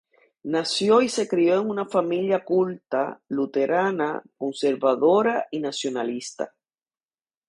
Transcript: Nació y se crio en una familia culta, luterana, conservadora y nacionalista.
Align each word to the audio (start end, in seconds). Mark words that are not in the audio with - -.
Nació 0.45 1.03
y 1.03 1.09
se 1.09 1.27
crio 1.27 1.61
en 1.61 1.69
una 1.69 1.85
familia 1.85 2.43
culta, 2.43 3.21
luterana, 3.27 4.23
conservadora 4.39 5.45
y 5.51 5.59
nacionalista. 5.59 6.55